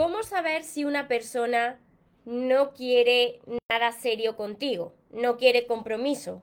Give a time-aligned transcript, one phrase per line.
[0.00, 1.78] ¿Cómo saber si una persona
[2.24, 3.38] no quiere
[3.70, 6.40] nada serio contigo, no quiere compromiso?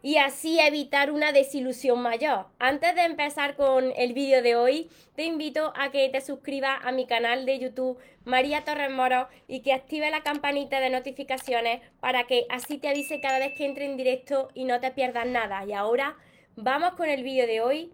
[0.00, 2.46] Y así evitar una desilusión mayor.
[2.58, 6.92] Antes de empezar con el vídeo de hoy, te invito a que te suscribas a
[6.92, 12.24] mi canal de YouTube María Torres Moro y que active la campanita de notificaciones para
[12.24, 15.62] que así te avise cada vez que entre en directo y no te pierdas nada.
[15.66, 16.16] Y ahora
[16.56, 17.92] vamos con el vídeo de hoy.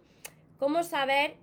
[0.57, 1.35] ¿Cómo saber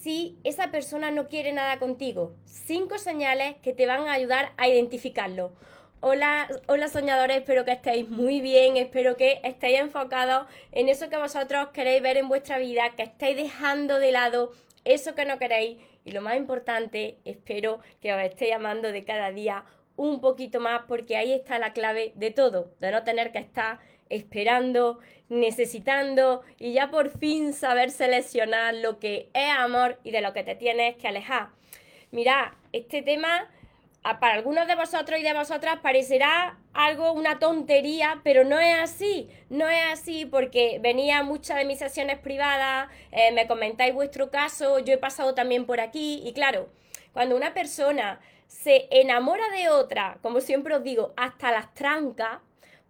[0.00, 2.34] si esa persona no quiere nada contigo.
[2.44, 5.52] Cinco señales que te van a ayudar a identificarlo.
[6.00, 11.18] Hola, hola soñadores, espero que estéis muy bien, espero que estéis enfocados en eso que
[11.18, 14.52] vosotros queréis ver en vuestra vida, que estéis dejando de lado
[14.84, 19.30] eso que no queréis y lo más importante, espero que os estéis amando de cada
[19.30, 23.38] día un poquito más porque ahí está la clave de todo, de no tener que
[23.38, 23.80] estar
[24.10, 30.32] esperando, necesitando y ya por fin saber seleccionar lo que es amor y de lo
[30.32, 31.48] que te tienes que alejar.
[32.10, 33.48] Mira, este tema
[34.02, 39.28] para algunos de vosotros y de vosotras parecerá algo, una tontería, pero no es así,
[39.50, 44.78] no es así porque venía muchas de mis sesiones privadas, eh, me comentáis vuestro caso,
[44.78, 46.70] yo he pasado también por aquí y claro,
[47.12, 52.40] cuando una persona se enamora de otra, como siempre os digo, hasta las trancas,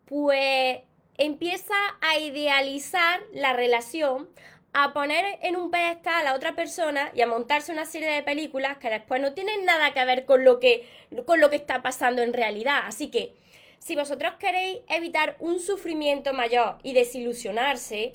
[0.04, 0.78] pues
[1.20, 4.30] empieza a idealizar la relación,
[4.72, 8.22] a poner en un pedestal a la otra persona y a montarse una serie de
[8.22, 10.88] películas que después no tienen nada que ver con lo que,
[11.26, 12.84] con lo que está pasando en realidad.
[12.86, 13.34] Así que,
[13.78, 18.14] si vosotros queréis evitar un sufrimiento mayor y desilusionarse,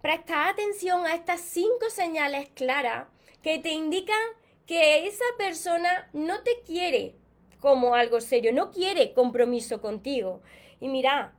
[0.00, 3.06] prestad atención a estas cinco señales claras
[3.40, 4.20] que te indican
[4.66, 7.14] que esa persona no te quiere
[7.60, 10.42] como algo serio, no quiere compromiso contigo.
[10.80, 11.34] Y mira,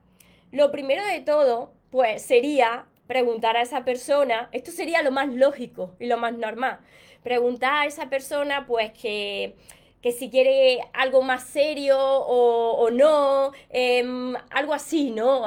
[0.53, 5.95] lo primero de todo, pues sería preguntar a esa persona, esto sería lo más lógico
[5.99, 6.79] y lo más normal,
[7.23, 9.55] preguntar a esa persona pues que,
[10.03, 15.43] si quiere algo más serio o, no, em, algo así, ¿no?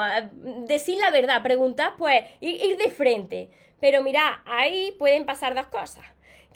[0.67, 3.51] Decir la verdad, preguntar pues ir, ir de frente.
[3.79, 6.05] Pero mira, ahí pueden pasar dos cosas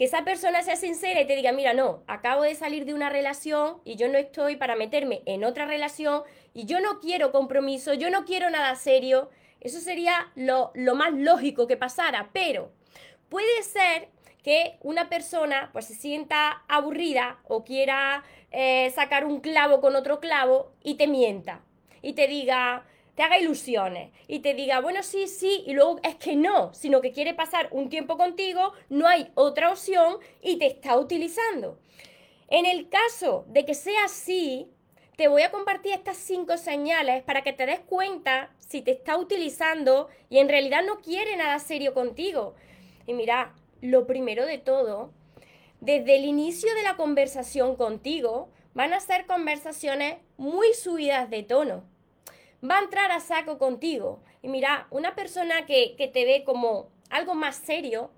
[0.01, 3.11] que esa persona sea sincera y te diga, mira, no, acabo de salir de una
[3.11, 6.23] relación y yo no estoy para meterme en otra relación
[6.55, 9.29] y yo no quiero compromiso, yo no quiero nada serio.
[9.61, 12.73] Eso sería lo, más lógico que pasara, pero
[13.29, 14.09] puede ser
[14.43, 20.19] que una persona pues se sienta aburrida o quiera eh, sacar un clavo con otro
[20.19, 21.61] clavo y te mienta
[22.01, 26.17] y te diga, te haga ilusiones y te diga, bueno, sí, sí, y luego es
[26.17, 30.67] que no, sino que quiere pasar un tiempo contigo, no hay otra opción y te
[30.67, 31.79] está utilizando.
[32.49, 34.69] En el caso de que sea así,
[35.17, 39.17] te voy a compartir estas cinco señales para que te des cuenta si te está
[39.17, 42.55] utilizando y en realidad no quiere nada serio contigo.
[43.07, 45.13] Y mira, lo primero de todo,
[45.81, 51.90] desde el inicio de la conversación contigo, van a ser conversaciones muy subidas de tono
[52.69, 54.23] va a entrar a saco contigo.
[54.43, 58.11] Y mira, una persona que, te ve como algo más serio,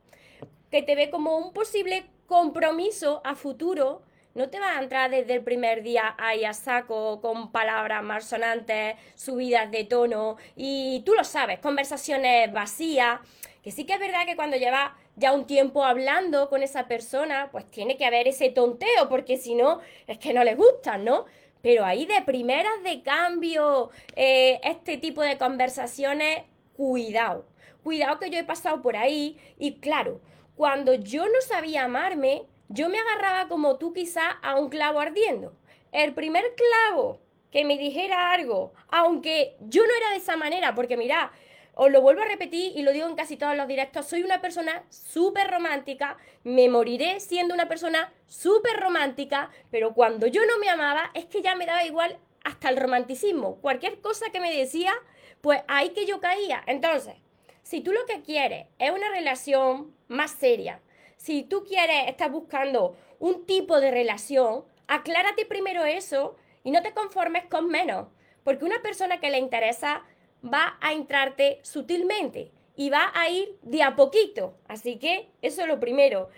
[0.71, 4.03] que te ve como un posible compromiso a futuro,
[4.35, 8.97] no te va a entrar desde el primer día ahí a saco con palabras malsonantes,
[9.15, 13.21] subidas de tono y tú lo sabes, conversaciones vacías,
[13.63, 17.51] que sí que es verdad que cuando llevas ya un tiempo hablando con esa persona,
[17.53, 21.27] pues tiene que haber ese tonteo, porque si no, es que no le gustan, ¿no?
[21.63, 26.43] Pero ahí de primeras de cambio, eh, este tipo de conversaciones,
[26.77, 27.47] cuidado.
[27.83, 30.21] Cuidado que yo he pasado por ahí y claro,
[30.57, 35.55] cuando yo no sabía amarme, yo me agarraba como tú quizá a un clavo ardiendo.
[35.93, 40.97] El primer clavo que me dijera algo, aunque yo no era de esa manera, porque
[40.97, 41.33] mira,
[41.75, 44.41] os lo vuelvo a repetir y lo digo en casi todos los directos, soy una
[44.41, 50.69] persona súper romántica, me moriré siendo una persona súper romántica, pero cuando yo no me
[50.69, 53.57] amaba es que ya me daba igual hasta el romanticismo.
[53.57, 54.93] Cualquier cosa que me decía,
[55.41, 56.63] pues ahí que yo caía.
[56.67, 57.15] Entonces,
[57.63, 60.81] si tú lo que quieres es una relación más seria,
[61.17, 66.93] si tú quieres, estás buscando un tipo de relación, aclárate primero eso y no te
[66.93, 68.09] conformes con menos.
[68.45, 70.03] Porque una persona que le interesa
[70.43, 74.55] va a entrarte sutilmente y va a ir de a poquito.
[74.69, 76.29] Así que eso es lo primero.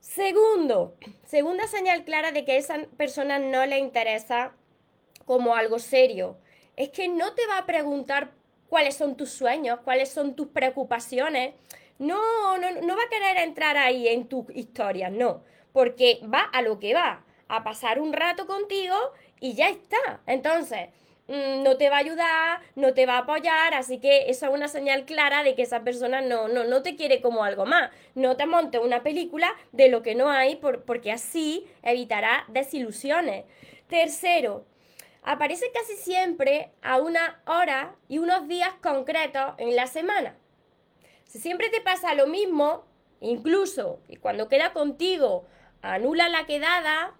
[0.00, 0.94] Segundo,
[1.24, 4.52] segunda señal clara de que a esa persona no le interesa
[5.24, 6.38] como algo serio.
[6.76, 8.30] Es que no te va a preguntar
[8.68, 11.54] cuáles son tus sueños, cuáles son tus preocupaciones.
[11.98, 15.42] No, no, no va a querer entrar ahí en tu historia, no.
[15.72, 18.94] Porque va a lo que va, a pasar un rato contigo
[19.40, 20.20] y ya está.
[20.26, 20.88] Entonces,
[21.28, 24.66] no te va a ayudar, no te va a apoyar, así que esa es una
[24.66, 27.90] señal clara de que esa persona no, no, no te quiere como algo más.
[28.14, 33.44] No te montes una película de lo que no hay, porque así evitará desilusiones.
[33.88, 34.64] Tercero,
[35.22, 40.34] aparece casi siempre a una hora y unos días concretos en la semana.
[41.24, 42.86] Si siempre te pasa lo mismo,
[43.20, 45.44] incluso y cuando queda contigo
[45.82, 47.14] anula la quedada,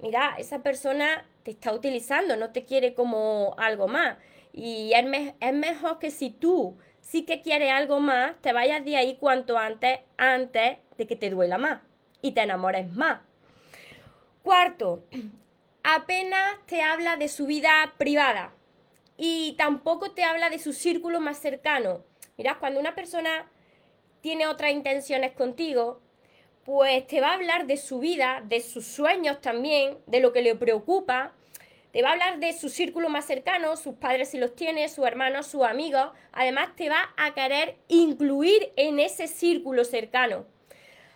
[0.00, 4.16] mira, esa persona te está utilizando, no te quiere como algo más.
[4.52, 9.16] Y es, mejor que si tú sí que quieres algo más, te vayas de ahí
[9.16, 11.82] cuanto antes, antes de que te duela más
[12.22, 13.20] y te enamores más.
[14.42, 15.04] Cuarto,
[15.82, 18.54] apenas te habla de su vida privada
[19.16, 22.04] y tampoco te habla de su círculo más cercano.
[22.38, 23.50] Mirad, cuando una persona
[24.22, 26.00] tiene otras intenciones contigo,
[26.64, 30.42] pues te va a hablar de su vida, de sus sueños también, de lo que
[30.42, 31.32] le preocupa.
[31.92, 35.06] Te va a hablar de su círculo más cercano, sus padres si los tiene, sus
[35.06, 36.08] hermanos, sus amigos.
[36.32, 40.46] Además te va a querer incluir en ese círculo cercano.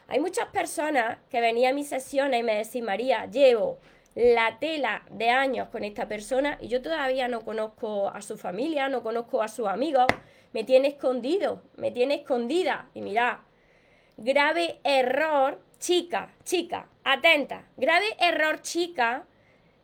[0.06, 3.78] Hay muchas personas que venían a mis sesiones y me decían, María, llevo
[4.14, 8.88] la tela de años con esta persona y yo todavía no conozco a su familia,
[8.88, 10.06] no conozco a sus amigos,
[10.52, 12.88] me tiene escondido, me tiene escondida.
[12.94, 13.44] Y mira,
[14.18, 19.24] grave error, chica, chica, atenta, grave error, chica,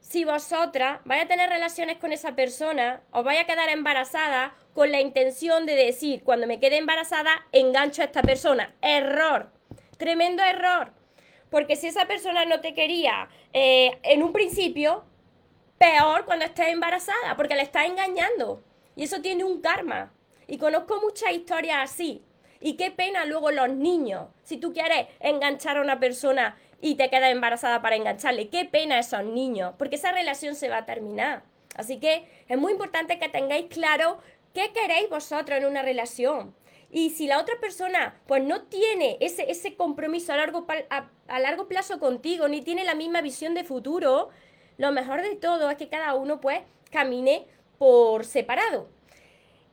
[0.01, 4.91] si vosotras vais a tener relaciones con esa persona, os vais a quedar embarazada con
[4.91, 8.75] la intención de decir, cuando me quede embarazada, engancho a esta persona.
[8.83, 9.51] Error,
[9.97, 10.93] tremendo error.
[11.49, 15.05] Porque si esa persona no te quería eh, en un principio,
[15.79, 18.65] peor cuando estés embarazada, porque la estás engañando.
[18.97, 20.13] Y eso tiene un karma.
[20.49, 22.23] Y conozco muchas historias así.
[22.65, 24.29] Y qué pena luego los niños.
[24.43, 28.99] Si tú quieres enganchar a una persona y te quedas embarazada para engancharle, qué pena
[28.99, 31.43] esos niños, porque esa relación se va a terminar.
[31.77, 34.17] Así que es muy importante que tengáis claro
[34.55, 36.55] qué queréis vosotros en una relación.
[36.91, 41.69] Y si la otra persona pues no tiene ese, ese compromiso a largo, a largo
[41.69, 44.31] plazo contigo, ni tiene la misma visión de futuro,
[44.79, 47.47] lo mejor de todo es que cada uno pues camine
[47.77, 48.89] por separado.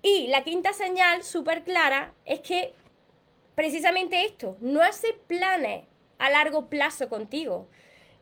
[0.03, 2.73] Y la quinta señal súper clara es que
[3.61, 5.83] precisamente esto, no hace planes
[6.17, 7.67] a largo plazo contigo.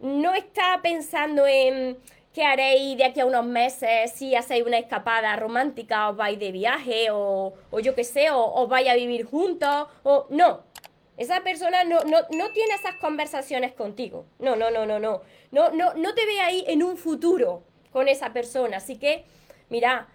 [0.02, 1.98] No está pensando en
[2.34, 6.52] qué haréis de aquí a unos meses, si hacéis una escapada romántica, os vais de
[6.52, 10.64] viaje, o, yo qué sé, o os vais a vivir juntos, o no.
[11.16, 14.26] Esa persona no, no, no tiene esas conversaciones contigo.
[14.40, 15.22] No, no, no, no, no.
[15.52, 17.64] No, no, no te ve ahí en un futuro
[17.94, 18.76] con esa persona.
[18.76, 19.24] Así que,
[19.70, 20.10] mira,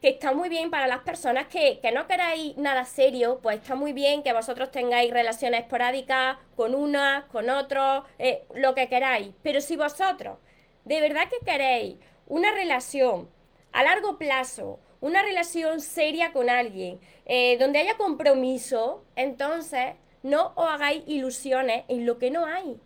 [0.00, 3.92] que está muy bien para las personas que, no queráis nada serio, pues está muy
[3.92, 9.32] bien que vosotros tengáis relaciones esporádicas con una, con otro, eh, lo que queráis.
[9.42, 10.38] Pero si vosotros
[10.84, 11.96] de verdad que queréis
[12.26, 13.28] una relación
[13.72, 20.68] a largo plazo, una relación seria con alguien, eh, donde haya compromiso, entonces no os
[20.68, 22.80] hagáis ilusiones en lo que no hay.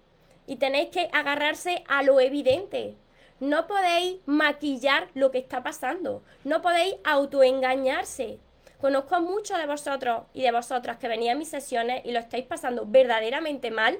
[0.47, 2.97] Y tenéis que agarrarse a lo evidente.
[3.43, 6.23] No podéis maquillar lo que está pasando.
[6.45, 8.39] No podéis autoengañarse.
[8.81, 12.21] Conozco a muchos de vosotros y de vosotras que venís a mis sesiones y lo
[12.21, 13.99] estáis pasando verdaderamente mal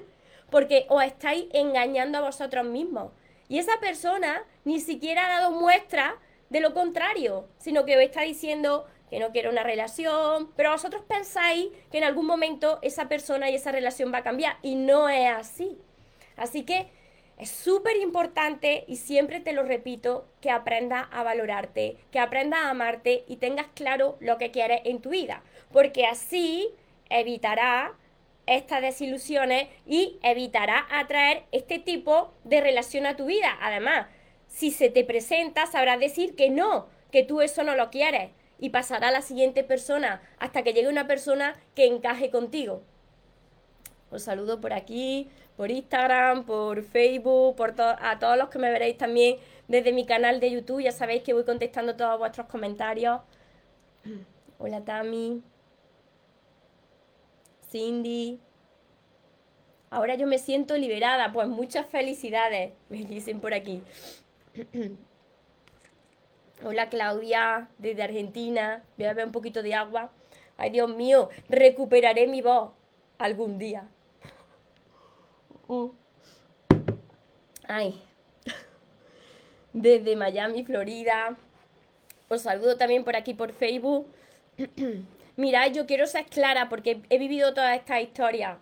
[0.49, 3.11] porque os estáis engañando a vosotros mismos.
[3.49, 6.15] Y esa persona ni siquiera ha dado muestra
[6.49, 11.03] de lo contrario, sino que os está diciendo que no quiere una relación, pero vosotros
[11.05, 15.09] pensáis que en algún momento esa persona y esa relación va a cambiar y no
[15.09, 15.77] es así.
[16.37, 16.87] Así que
[17.37, 22.69] es súper importante y siempre te lo repito, que aprendas a valorarte, que aprendas a
[22.69, 26.69] amarte y tengas claro lo que quieres en tu vida, porque así
[27.09, 27.93] evitará
[28.45, 33.57] estas desilusiones y evitará atraer este tipo de relación a tu vida.
[33.61, 34.07] Además,
[34.47, 38.69] si se te presenta, sabrás decir que no, que tú eso no lo quieres y
[38.69, 42.83] pasará a la siguiente persona hasta que llegue una persona que encaje contigo.
[44.13, 48.97] Os saludo por aquí por Instagram, por Facebook, por a todos los que me veréis
[48.97, 50.81] también desde mi canal de YouTube.
[50.81, 53.21] Ya sabéis que voy contestando todos vuestros comentarios.
[54.57, 55.43] Hola Tami.
[57.69, 58.39] Cindy.
[59.89, 61.31] Ahora yo me siento liberada.
[61.31, 63.83] Pues muchas felicidades, me dicen por aquí.
[66.63, 68.83] Hola Claudia, desde Argentina.
[68.97, 70.11] Voy a beber un poquito de agua.
[70.55, 72.71] Ay, Dios mío, recuperaré mi voz
[73.17, 73.89] algún día.
[77.67, 78.01] Ay.
[79.73, 81.37] Desde Miami, Florida.
[82.27, 84.07] Os saludo también por aquí por Facebook.
[85.35, 88.59] Mirad, yo quiero ser clara porque he vivido toda esta historia.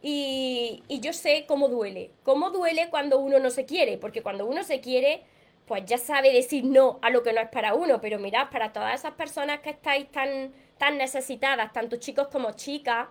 [0.00, 2.10] Y, y, yo sé cómo duele.
[2.22, 3.96] Cómo duele cuando uno no se quiere.
[3.98, 5.22] Porque cuando uno se quiere,
[5.66, 8.00] pues ya sabe decir no a lo que no es para uno.
[8.00, 13.08] Pero mirad, para todas esas personas que estáis tan, tan necesitadas, tanto chicos como chicas,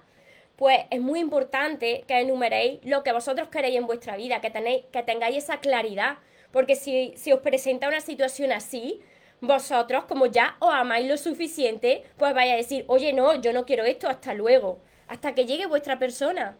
[0.55, 4.85] pues es muy importante que enumeréis lo que vosotros queréis en vuestra vida, que, tenéis,
[4.91, 6.17] que tengáis esa claridad.
[6.51, 9.01] Porque si, si os presenta una situación así,
[9.41, 13.65] vosotros, como ya os amáis lo suficiente, pues vais a decir, oye, no, yo no
[13.65, 16.57] quiero esto, hasta luego, hasta que llegue vuestra persona.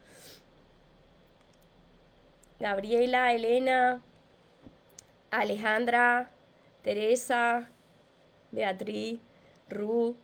[2.60, 4.02] Gabriela, Elena,
[5.32, 6.32] Alejandra,
[6.82, 7.70] Teresa,
[8.52, 9.20] Beatriz,
[9.70, 10.16] Ruth.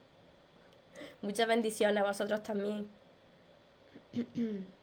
[1.21, 2.89] Muchas bendiciones a vosotros también.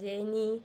[0.00, 0.62] Jenny.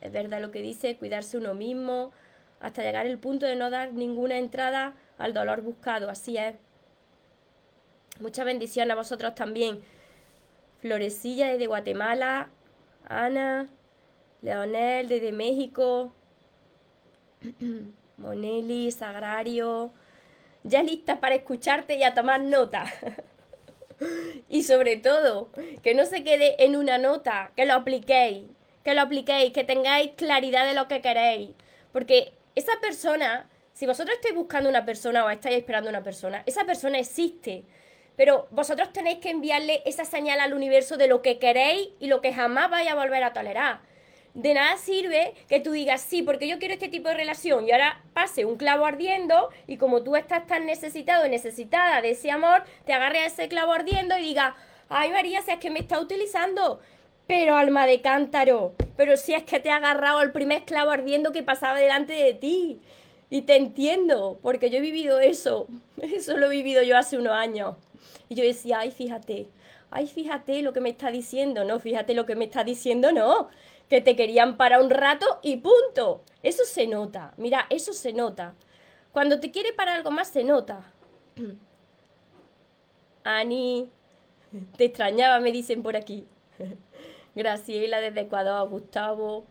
[0.00, 2.12] Es verdad lo que dice, cuidarse uno mismo,
[2.60, 6.10] hasta llegar al punto de no dar ninguna entrada al dolor buscado.
[6.10, 6.54] Así es.
[8.20, 9.80] Muchas bendiciones a vosotros también.
[10.80, 12.50] Florecilla desde Guatemala,
[13.08, 13.68] Ana,
[14.42, 16.12] Leonel desde México,
[18.16, 19.92] Moneli, Sagrario,
[20.64, 22.84] ya lista para escucharte y a tomar nota.
[24.48, 25.50] y sobre todo,
[25.82, 28.44] que no se quede en una nota, que lo apliquéis,
[28.84, 31.50] que lo apliquéis, que tengáis claridad de lo que queréis.
[31.92, 36.64] Porque esa persona, si vosotros estáis buscando una persona o estáis esperando una persona, esa
[36.64, 37.64] persona existe.
[38.16, 42.20] Pero vosotros tenéis que enviarle esa señal al universo de lo que queréis y lo
[42.20, 43.80] que jamás vais a volver a tolerar.
[44.34, 47.72] De nada sirve que tú digas, sí, porque yo quiero este tipo de relación y
[47.72, 52.30] ahora pase un clavo ardiendo y como tú estás tan necesitado y necesitada de ese
[52.30, 54.56] amor, te agarre a ese clavo ardiendo y diga,
[54.88, 56.80] ay María, si es que me está utilizando,
[57.26, 61.32] pero alma de cántaro, pero si es que te ha agarrado al primer clavo ardiendo
[61.32, 62.80] que pasaba delante de ti.
[63.30, 65.66] Y te entiendo, porque yo he vivido eso.
[66.02, 67.76] Eso lo he vivido yo hace unos años.
[68.28, 69.48] Y yo decía, ay, fíjate,
[69.90, 71.64] ay, fíjate lo que me está diciendo.
[71.64, 73.48] No, fíjate lo que me está diciendo, no.
[73.92, 76.22] Que te querían para un rato y punto.
[76.42, 77.34] Eso se nota.
[77.36, 78.54] Mira, eso se nota.
[79.12, 80.90] Cuando te quiere para algo más, se nota.
[83.24, 83.90] Ani,
[84.78, 86.26] te extrañaba, me dicen por aquí.
[87.34, 89.44] Graciela desde Ecuador, Gustavo.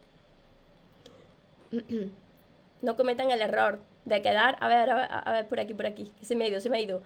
[2.82, 6.36] No cometan el error de quedar, a ver, a ver, por aquí, por aquí, se
[6.36, 7.04] me ha ido, se me ha ido.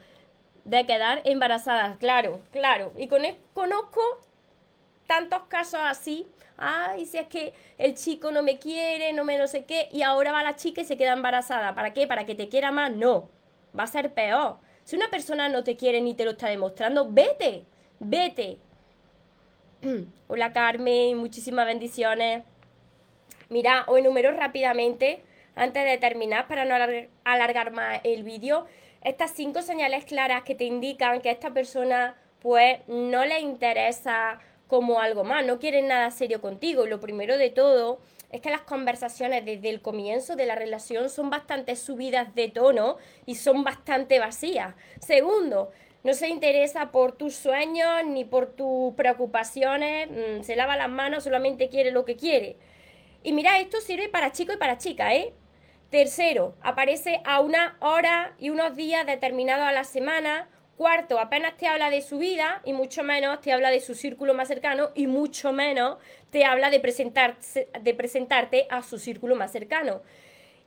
[0.64, 2.94] De quedar embarazadas, claro, claro.
[2.96, 3.24] Y con,
[3.54, 4.00] conozco
[5.08, 6.28] tantos casos así.
[6.58, 10.04] Ay, si es que el chico no me quiere, no me no sé qué, y
[10.04, 11.76] ahora va la chica y se queda embarazada.
[11.76, 12.08] ¿Para qué?
[12.08, 12.92] ¿Para que te quiera más?
[12.92, 13.30] No.
[13.78, 14.58] Va a ser peor.
[14.84, 17.66] Si una persona no te quiere ni te lo está demostrando, vete,
[18.00, 18.60] vete.
[20.28, 22.44] Hola Carmen, muchísimas bendiciones.
[23.50, 25.24] Mira, os enumero rápidamente,
[25.56, 26.76] antes de terminar, para no
[27.24, 28.66] alargar más el vídeo,
[29.02, 34.40] estas cinco señales claras que te indican que a esta persona pues no le interesa
[34.68, 36.86] como algo más, no quiere nada serio contigo.
[36.86, 38.00] lo primero de todo
[38.32, 42.98] es que las conversaciones desde el comienzo de la relación son bastante subidas de tono
[43.26, 44.76] y son bastante vacías.
[45.00, 45.72] Segundo,
[46.04, 51.24] no se interesa por tus sueños ni por tus preocupaciones, mm, se lava las manos,
[51.24, 52.58] solamente quiere lo que quiere.
[53.24, 55.34] Y mira, esto sirve para chico y para chica, ¿eh?
[55.90, 60.50] Tercero, aparece a una hora y unos días determinados a la semana.
[60.78, 64.34] Cuarto, apenas te habla de su vida y mucho menos te habla de su círculo
[64.34, 65.98] más cercano y mucho menos
[66.32, 66.80] te habla de,
[67.82, 70.02] de presentarte a su círculo más cercano.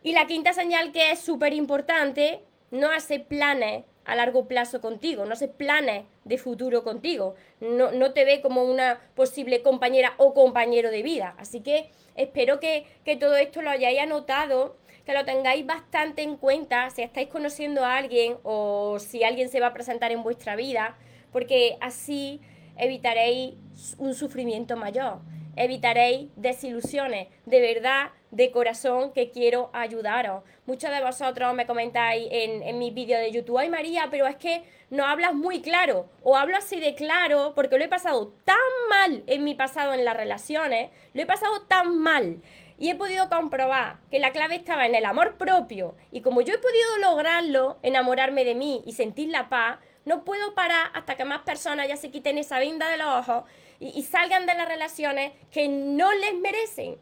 [0.02, 5.26] Y la quinta señal que es súper importante, no hace planes a largo plazo contigo,
[5.26, 10.32] no hace planes de futuro contigo, no, no te ve como una posible compañera o
[10.32, 11.34] compañero de vida.
[11.36, 14.76] Así que espero que, que todo esto lo hayáis anotado,
[15.08, 19.58] que lo tengáis bastante en cuenta si estáis conociendo a alguien o si alguien se
[19.58, 20.98] va a presentar en vuestra vida,
[21.32, 22.42] porque así
[22.76, 23.54] evitaréis
[23.96, 25.20] un sufrimiento mayor
[25.58, 27.28] evitaréis desilusiones.
[27.44, 30.44] De verdad, de corazón, que quiero ayudaros.
[30.66, 34.36] Muchos de vosotros me comentáis en, en mis vídeos de YouTube, ay María, pero es
[34.36, 36.08] que no hablas muy claro.
[36.22, 38.56] O hablo así de claro porque lo he pasado tan
[38.88, 42.40] mal en mi pasado en las relaciones, lo he pasado tan mal.
[42.78, 45.96] Y he podido comprobar que la clave estaba en el amor propio.
[46.12, 50.54] Y como yo he podido lograrlo, enamorarme de mí y sentir la paz, no puedo
[50.54, 53.44] parar hasta que más personas ya se quiten esa venda de los ojos
[53.80, 56.98] y, salgan de las relaciones que no les merecen.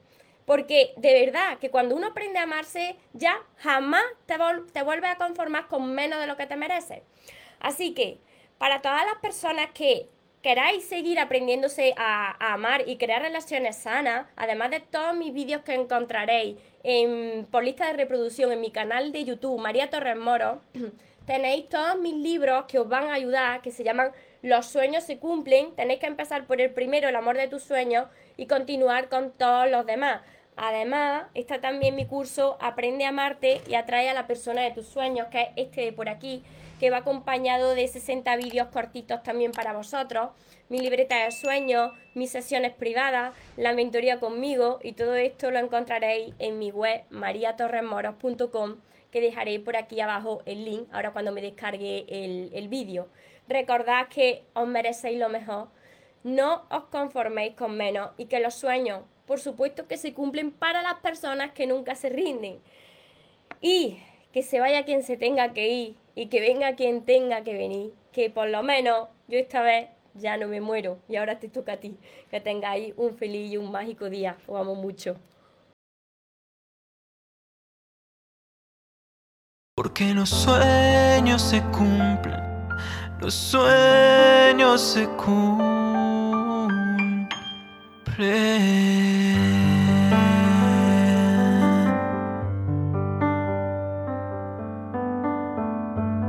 [0.47, 4.37] Porque de verdad que cuando uno aprende a amarse, ya jamás te,
[4.73, 7.03] te vuelves a conformar con menos de lo que te mereces.
[7.61, 8.19] Así que,
[8.59, 10.09] para todas las personas que
[10.47, 15.75] queráis seguir aprendiéndose a, amar y crear relaciones sanas, además de todos mis vídeos que
[15.75, 20.61] encontraréis en, por lista de reproducción en mi canal de YouTube, María Torres Moro,
[21.27, 25.19] tenéis todos mis libros que os van a ayudar, que se llaman los sueños se
[25.19, 29.33] cumplen, tenéis que empezar por el primero, el amor de tus sueños, y continuar con
[29.33, 30.23] todos los demás.
[30.55, 34.87] Además, está también mi curso Aprende a amarte y atrae a la persona de tus
[34.87, 36.45] sueños, que es este de por aquí,
[36.79, 40.31] que va acompañado de 60 vídeos cortitos también para vosotros,
[40.69, 46.35] mi libreta de sueños, mis sesiones privadas, la mentoría conmigo y todo esto lo encontraréis
[46.39, 48.77] en mi web mariatorresmoros.com
[49.11, 53.09] que dejaré por aquí abajo el link ahora cuando me descargue el, el vídeo.
[53.49, 55.69] Recordad que os merecéis lo mejor,
[56.25, 60.83] no os conforméis con menos y que los sueños por supuesto que se cumplen para
[60.83, 62.61] las personas que nunca se rinden.
[63.61, 63.99] Y
[64.33, 67.95] que se vaya quien se tenga que ir y que venga quien tenga que venir.
[68.11, 71.75] Que por lo menos yo esta vez ya no me muero y ahora te toca
[71.75, 71.97] a ti.
[72.31, 74.37] Que tengáis un feliz y un mágico día.
[74.49, 75.17] Os amo mucho.
[79.77, 82.41] Porque los sueños se cumplen,
[83.21, 85.77] los sueños se cumplen.